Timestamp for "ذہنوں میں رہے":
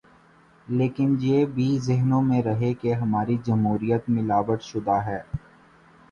1.79-2.73